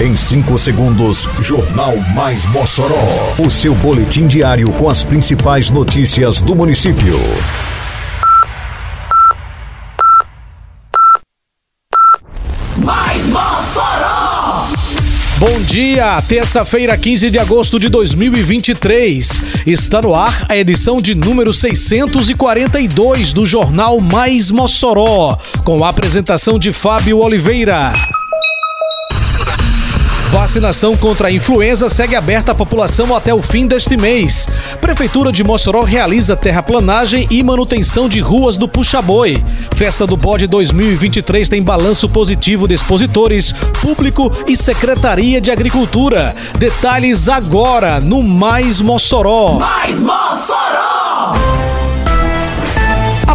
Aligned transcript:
Em 0.00 0.14
5 0.14 0.56
segundos, 0.58 1.28
Jornal 1.40 1.96
Mais 2.14 2.46
Mossoró. 2.46 3.34
O 3.36 3.50
seu 3.50 3.74
boletim 3.74 4.28
diário 4.28 4.70
com 4.74 4.88
as 4.88 5.02
principais 5.02 5.70
notícias 5.70 6.40
do 6.40 6.54
município. 6.54 7.18
Mais 12.76 13.26
Mossoró! 13.26 14.68
Bom 15.38 15.60
dia, 15.62 16.22
terça-feira, 16.22 16.96
15 16.96 17.28
de 17.28 17.40
agosto 17.40 17.80
de 17.80 17.88
2023. 17.88 19.42
Está 19.66 20.00
no 20.00 20.14
ar 20.14 20.46
a 20.48 20.56
edição 20.56 20.98
de 20.98 21.16
número 21.16 21.52
642 21.52 23.32
do 23.32 23.44
Jornal 23.44 24.00
Mais 24.00 24.52
Mossoró, 24.52 25.36
com 25.64 25.84
a 25.84 25.88
apresentação 25.88 26.56
de 26.56 26.72
Fábio 26.72 27.18
Oliveira. 27.18 27.92
Vacinação 30.30 30.94
contra 30.94 31.28
a 31.28 31.32
influenza 31.32 31.88
segue 31.88 32.14
aberta 32.14 32.52
à 32.52 32.54
população 32.54 33.16
até 33.16 33.32
o 33.32 33.40
fim 33.40 33.66
deste 33.66 33.96
mês. 33.96 34.46
Prefeitura 34.78 35.32
de 35.32 35.42
Mossoró 35.42 35.82
realiza 35.82 36.36
terraplanagem 36.36 37.26
e 37.30 37.42
manutenção 37.42 38.10
de 38.10 38.20
ruas 38.20 38.58
do 38.58 38.68
Puxa-Boi. 38.68 39.42
Festa 39.74 40.06
do 40.06 40.18
Bode 40.18 40.46
2023 40.46 41.48
tem 41.48 41.62
balanço 41.62 42.10
positivo 42.10 42.68
de 42.68 42.74
expositores, 42.74 43.52
público 43.80 44.30
e 44.46 44.54
Secretaria 44.54 45.40
de 45.40 45.50
Agricultura. 45.50 46.36
Detalhes 46.58 47.30
agora 47.30 47.98
no 47.98 48.22
Mais 48.22 48.82
Mossoró. 48.82 49.54
Mais 49.54 50.02
Mossoró! 50.02 51.57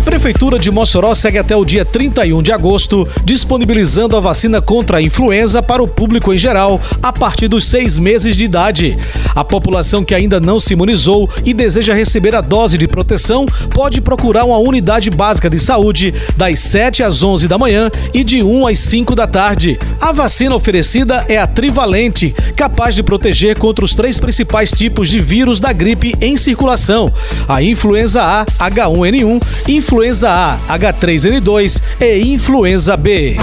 Prefeitura 0.03 0.59
de 0.59 0.69
Mossoró 0.69 1.15
segue 1.15 1.37
até 1.37 1.55
o 1.55 1.63
dia 1.63 1.85
31 1.85 2.41
de 2.43 2.51
agosto, 2.51 3.07
disponibilizando 3.23 4.17
a 4.17 4.19
vacina 4.19 4.61
contra 4.61 4.97
a 4.97 5.01
influenza 5.01 5.63
para 5.63 5.81
o 5.81 5.87
público 5.87 6.33
em 6.33 6.37
geral, 6.37 6.79
a 7.01 7.13
partir 7.13 7.47
dos 7.47 7.63
seis 7.63 7.97
meses 7.97 8.35
de 8.35 8.43
idade. 8.43 8.97
A 9.33 9.45
população 9.45 10.03
que 10.03 10.13
ainda 10.13 10.41
não 10.41 10.59
se 10.59 10.73
imunizou 10.73 11.29
e 11.45 11.53
deseja 11.53 11.93
receber 11.93 12.35
a 12.35 12.41
dose 12.41 12.77
de 12.77 12.85
proteção 12.85 13.45
pode 13.73 14.01
procurar 14.01 14.43
uma 14.43 14.57
unidade 14.57 15.09
básica 15.09 15.49
de 15.49 15.57
saúde 15.57 16.13
das 16.35 16.59
7 16.59 17.01
às 17.01 17.23
11 17.23 17.47
da 17.47 17.57
manhã 17.57 17.89
e 18.13 18.25
de 18.25 18.43
1 18.43 18.67
às 18.67 18.79
5 18.79 19.15
da 19.15 19.25
tarde. 19.25 19.79
A 20.01 20.11
vacina 20.11 20.53
oferecida 20.53 21.25
é 21.29 21.37
a 21.37 21.47
trivalente, 21.47 22.35
capaz 22.57 22.93
de 22.93 23.01
proteger 23.01 23.57
contra 23.57 23.85
os 23.85 23.95
três 23.95 24.19
principais 24.19 24.71
tipos 24.71 25.07
de 25.07 25.21
vírus 25.21 25.61
da 25.61 25.71
gripe 25.71 26.13
em 26.19 26.35
circulação: 26.35 27.11
a 27.47 27.63
influenza 27.63 28.21
A, 28.21 28.45
H1N1, 28.69 29.41
influenza 29.69 29.92
A, 29.93 30.57
H3N2 30.69 31.79
e 32.01 32.33
influenza 32.33 32.97
B. 32.97 33.37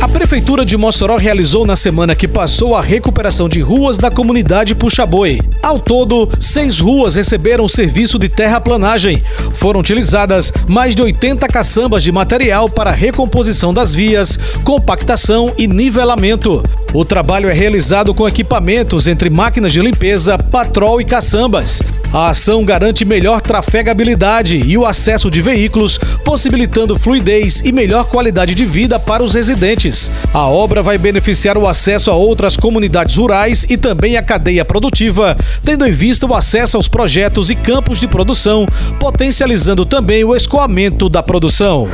A 0.00 0.08
Prefeitura 0.08 0.64
de 0.64 0.76
Mossoró 0.76 1.16
realizou 1.16 1.64
na 1.64 1.76
semana 1.76 2.16
que 2.16 2.26
passou 2.26 2.74
a 2.74 2.82
recuperação 2.82 3.48
de 3.48 3.60
ruas 3.60 3.98
da 3.98 4.10
comunidade 4.10 4.74
Puxa-Boi. 4.74 5.38
Ao 5.62 5.78
todo, 5.78 6.28
seis 6.40 6.80
ruas 6.80 7.14
receberam 7.14 7.68
serviço 7.68 8.18
de 8.18 8.28
terraplanagem. 8.28 9.22
Foram 9.54 9.78
utilizadas 9.78 10.52
mais 10.66 10.96
de 10.96 11.02
80 11.02 11.46
caçambas 11.46 12.02
de 12.02 12.10
material 12.10 12.68
para 12.68 12.90
recomposição 12.90 13.72
das 13.72 13.94
vias, 13.94 14.36
compactação 14.64 15.54
e 15.56 15.68
nivelamento. 15.68 16.64
O 16.94 17.06
trabalho 17.06 17.48
é 17.48 17.54
realizado 17.54 18.12
com 18.12 18.28
equipamentos 18.28 19.08
entre 19.08 19.30
máquinas 19.30 19.72
de 19.72 19.80
limpeza, 19.80 20.36
patrol 20.36 21.00
e 21.00 21.04
caçambas. 21.06 21.80
A 22.12 22.28
ação 22.28 22.62
garante 22.66 23.02
melhor 23.02 23.40
trafegabilidade 23.40 24.58
e 24.58 24.76
o 24.76 24.84
acesso 24.84 25.30
de 25.30 25.40
veículos, 25.40 25.98
possibilitando 26.22 26.98
fluidez 26.98 27.62
e 27.64 27.72
melhor 27.72 28.04
qualidade 28.04 28.54
de 28.54 28.66
vida 28.66 29.00
para 29.00 29.22
os 29.22 29.32
residentes. 29.32 30.10
A 30.34 30.46
obra 30.46 30.82
vai 30.82 30.98
beneficiar 30.98 31.56
o 31.56 31.66
acesso 31.66 32.10
a 32.10 32.14
outras 32.14 32.58
comunidades 32.58 33.16
rurais 33.16 33.64
e 33.70 33.78
também 33.78 34.18
a 34.18 34.22
cadeia 34.22 34.62
produtiva, 34.62 35.34
tendo 35.62 35.86
em 35.86 35.92
vista 35.92 36.26
o 36.26 36.34
acesso 36.34 36.76
aos 36.76 36.88
projetos 36.88 37.48
e 37.48 37.54
campos 37.54 37.98
de 37.98 38.06
produção, 38.06 38.66
potencializando 39.00 39.86
também 39.86 40.22
o 40.24 40.36
escoamento 40.36 41.08
da 41.08 41.22
produção. 41.22 41.88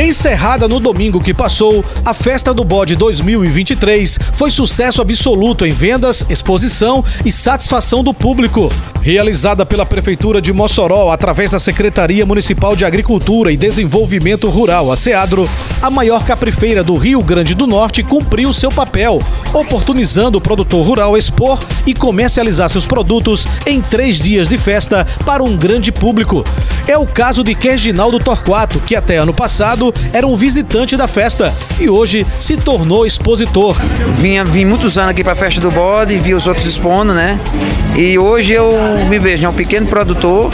Encerrada 0.00 0.66
no 0.66 0.80
domingo 0.80 1.20
que 1.20 1.34
passou, 1.34 1.84
a 2.06 2.14
Festa 2.14 2.54
do 2.54 2.64
Bode 2.64 2.96
2023 2.96 4.18
foi 4.32 4.50
sucesso 4.50 5.02
absoluto 5.02 5.66
em 5.66 5.70
vendas, 5.72 6.24
exposição 6.30 7.04
e 7.22 7.30
satisfação 7.30 8.02
do 8.02 8.14
público. 8.14 8.70
Realizada 9.02 9.66
pela 9.66 9.84
Prefeitura 9.84 10.40
de 10.40 10.54
Mossoró 10.54 11.10
através 11.10 11.50
da 11.50 11.58
Secretaria 11.58 12.24
Municipal 12.24 12.74
de 12.74 12.84
Agricultura 12.86 13.52
e 13.52 13.58
Desenvolvimento 13.58 14.48
Rural, 14.48 14.90
a 14.90 14.96
SEADRO, 14.96 15.48
a 15.82 15.90
maior 15.90 16.24
caprifeira 16.24 16.82
do 16.82 16.94
Rio 16.94 17.22
Grande 17.22 17.54
do 17.54 17.66
Norte 17.66 18.02
cumpriu 18.02 18.54
seu 18.54 18.70
papel, 18.70 19.22
oportunizando 19.52 20.38
o 20.38 20.40
produtor 20.40 20.86
rural 20.86 21.16
expor 21.16 21.62
e 21.86 21.92
comercializar 21.92 22.70
seus 22.70 22.86
produtos 22.86 23.46
em 23.66 23.82
três 23.82 24.18
dias 24.18 24.48
de 24.48 24.56
festa 24.56 25.06
para 25.26 25.42
um 25.42 25.56
grande 25.56 25.92
público. 25.92 26.42
É 26.86 26.96
o 26.96 27.06
caso 27.06 27.44
de 27.44 27.54
Kerginaldo 27.54 28.18
Torquato, 28.18 28.80
que 28.80 28.96
até 28.96 29.16
ano 29.16 29.32
passado 29.32 29.89
era 30.12 30.26
um 30.26 30.36
visitante 30.36 30.96
da 30.96 31.08
festa 31.08 31.52
e 31.78 31.88
hoje 31.88 32.26
se 32.38 32.56
tornou 32.56 33.06
expositor. 33.06 33.76
Vinha, 34.14 34.44
vim 34.44 34.64
muitos 34.64 34.98
anos 34.98 35.10
aqui 35.10 35.22
para 35.22 35.32
a 35.32 35.36
festa 35.36 35.60
do 35.60 35.70
bode, 35.70 36.18
vi 36.18 36.34
os 36.34 36.46
outros 36.46 36.66
expondo, 36.66 37.12
né? 37.14 37.38
E 37.96 38.18
hoje 38.18 38.52
eu 38.52 38.70
me 39.08 39.18
vejo 39.18 39.42
né, 39.42 39.48
um 39.48 39.52
pequeno 39.52 39.86
produtor, 39.86 40.50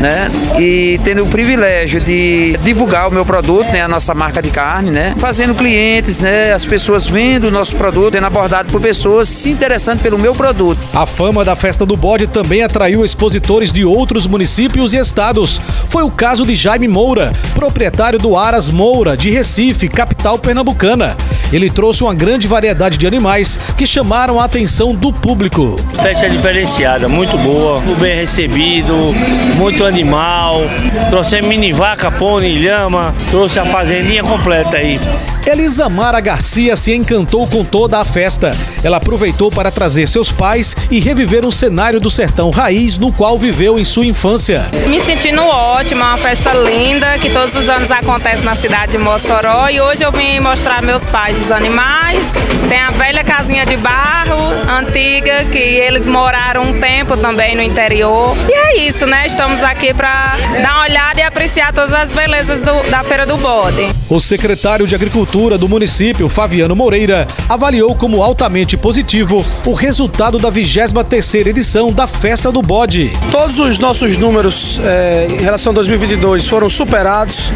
né? 0.00 0.30
E 0.58 1.00
tendo 1.04 1.22
o 1.22 1.26
privilégio 1.26 2.00
de 2.00 2.58
divulgar 2.62 3.08
o 3.08 3.10
meu 3.10 3.24
produto, 3.24 3.70
né? 3.72 3.82
A 3.82 3.88
nossa 3.88 4.12
marca 4.14 4.42
de 4.42 4.50
carne, 4.50 4.90
né? 4.90 5.14
Fazendo 5.18 5.54
clientes, 5.54 6.20
né? 6.20 6.52
As 6.52 6.66
pessoas 6.66 7.06
vendo 7.06 7.44
o 7.44 7.50
nosso 7.50 7.76
produto, 7.76 8.14
sendo 8.14 8.26
abordado 8.26 8.70
por 8.70 8.80
pessoas 8.80 9.28
se 9.28 9.48
interessando 9.48 10.00
pelo 10.00 10.18
meu 10.18 10.34
produto. 10.34 10.78
A 10.92 11.06
fama 11.06 11.44
da 11.44 11.54
festa 11.54 11.86
do 11.86 11.96
bode 11.96 12.26
também 12.26 12.62
atraiu 12.62 13.04
expositores 13.04 13.72
de 13.72 13.84
outros 13.84 14.26
municípios 14.26 14.92
e 14.92 14.98
estados. 14.98 15.60
Foi 15.88 16.02
o 16.02 16.10
caso 16.10 16.44
de 16.44 16.54
Jaime 16.54 16.88
Moura, 16.88 17.32
proprietário 17.54 18.18
do 18.18 18.36
Aras 18.36 18.68
Moura, 18.72 19.16
de 19.16 19.30
Recife, 19.30 19.88
capital 19.88 20.38
pernambucana. 20.38 21.16
Ele 21.52 21.70
trouxe 21.70 22.02
uma 22.02 22.14
grande 22.14 22.48
variedade 22.48 22.96
de 22.96 23.06
animais 23.06 23.58
que 23.76 23.86
chamaram 23.86 24.40
a 24.40 24.44
atenção 24.44 24.94
do 24.94 25.12
público. 25.12 25.76
Festa 26.00 26.28
diferenciada, 26.28 27.08
muito 27.08 27.36
boa, 27.38 27.80
muito 27.80 28.00
bem 28.00 28.16
recebido, 28.16 29.14
muito 29.56 29.84
animal. 29.84 30.62
Trouxe 31.10 31.42
mini 31.42 31.72
vaca, 31.72 32.10
pônei, 32.10 32.52
lhama, 32.52 33.14
trouxe 33.30 33.58
a 33.58 33.64
fazendinha 33.66 34.22
completa 34.22 34.78
aí. 34.78 34.98
Elisamara 35.46 36.20
Garcia 36.20 36.76
se 36.76 36.94
encantou 36.94 37.46
com 37.46 37.64
toda 37.64 37.98
a 37.98 38.04
festa. 38.04 38.52
Ela 38.82 38.98
aproveitou 38.98 39.50
para 39.50 39.70
trazer 39.70 40.08
seus 40.08 40.30
pais 40.30 40.76
e 40.90 41.00
reviver 41.00 41.44
um 41.44 41.50
cenário 41.50 42.00
do 42.00 42.10
sertão 42.10 42.50
raiz 42.50 42.96
no 42.96 43.12
qual 43.12 43.38
viveu 43.38 43.78
em 43.78 43.84
sua 43.84 44.06
infância. 44.06 44.66
Me 44.88 45.00
sentindo 45.00 45.42
ótima, 45.42 46.06
uma 46.06 46.16
festa 46.16 46.52
linda 46.52 47.18
que 47.18 47.30
todos 47.30 47.54
os 47.54 47.68
anos 47.68 47.90
acontece 47.90 48.42
na 48.44 48.54
cidade 48.54 48.92
de 48.92 48.98
Mossoró 48.98 49.68
e 49.68 49.80
hoje 49.80 50.04
eu 50.04 50.12
vim 50.12 50.38
mostrar 50.40 50.80
meus 50.82 51.02
pais 51.04 51.36
os 51.40 51.50
animais. 51.50 52.22
Tem 52.68 52.78
a 52.78 52.90
velha 52.90 53.24
casinha 53.24 53.66
de 53.66 53.76
barro 53.76 54.21
antiga 54.68 55.44
que 55.44 55.58
eles 55.58 56.06
moraram 56.06 56.62
um 56.62 56.80
tempo 56.80 57.16
também 57.16 57.56
no 57.56 57.62
interior. 57.62 58.36
E 58.48 58.52
é 58.52 58.88
isso, 58.88 59.06
né? 59.06 59.26
Estamos 59.26 59.62
aqui 59.62 59.92
para 59.92 60.36
dar 60.62 60.74
uma 60.74 60.84
olhada 60.84 61.20
e 61.20 61.22
apreciar 61.22 61.72
todas 61.72 61.92
as 61.92 62.12
belezas 62.12 62.60
do, 62.60 62.82
da 62.90 63.02
Feira 63.02 63.26
do 63.26 63.36
Bode. 63.36 63.88
O 64.08 64.20
secretário 64.20 64.86
de 64.86 64.94
Agricultura 64.94 65.56
do 65.56 65.68
município, 65.68 66.28
Fabiano 66.28 66.76
Moreira, 66.76 67.26
avaliou 67.48 67.94
como 67.94 68.22
altamente 68.22 68.76
positivo 68.76 69.44
o 69.66 69.72
resultado 69.72 70.38
da 70.38 70.50
23ª 70.50 71.46
edição 71.46 71.92
da 71.92 72.06
Festa 72.06 72.50
do 72.52 72.62
Bode. 72.62 73.12
Todos 73.30 73.58
os 73.58 73.78
nossos 73.78 74.16
números 74.16 74.80
é, 74.84 75.26
em 75.30 75.42
relação 75.42 75.72
a 75.72 75.74
2022 75.74 76.46
foram 76.48 76.68
superados. 76.68 77.50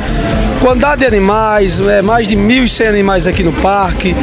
Quantidade 0.61 1.03
de 1.03 1.07
animais, 1.07 1.79
é, 1.81 2.01
mais 2.01 2.27
de 2.27 2.35
1.100 2.35 2.89
animais 2.89 3.27
aqui 3.27 3.43
no 3.43 3.53
parque, 3.53 4.15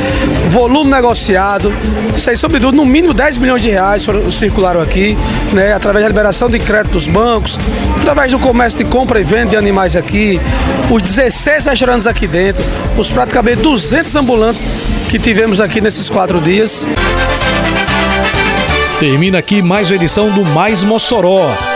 volume 0.49 0.89
negociado, 0.89 1.71
sem 2.17 2.35
sobretudo 2.35 2.72
no 2.73 2.85
mínimo 2.85 3.13
10 3.13 3.37
milhões 3.37 3.61
de 3.61 3.69
reais 3.69 4.03
foram, 4.03 4.31
circularam 4.31 4.81
aqui, 4.81 5.17
né, 5.53 5.73
através 5.73 6.03
da 6.03 6.09
liberação 6.09 6.49
de 6.49 6.59
crédito 6.59 6.93
dos 6.93 7.07
bancos, 7.07 7.57
através 7.97 8.31
do 8.31 8.39
comércio 8.39 8.83
de 8.83 8.89
compra 8.89 9.19
e 9.19 9.23
venda 9.23 9.51
de 9.51 9.55
animais 9.55 9.95
aqui, 9.95 10.39
os 10.89 11.01
16 11.01 11.67
restaurantes 11.67 12.07
aqui 12.07 12.27
dentro, 12.27 12.63
os 12.97 13.09
praticamente 13.09 13.61
200 13.61 14.15
ambulantes 14.15 14.65
que 15.09 15.19
tivemos 15.19 15.59
aqui 15.59 15.79
nesses 15.79 16.09
quatro 16.09 16.41
dias. 16.41 16.87
Termina 18.99 19.37
aqui 19.37 19.61
mais 19.61 19.89
uma 19.89 19.95
edição 19.95 20.29
do 20.29 20.45
Mais 20.45 20.83
Mossoró, 20.83 21.49